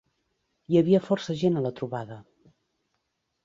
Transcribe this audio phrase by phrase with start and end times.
[0.71, 2.21] Hi havia força gent, a la trobada.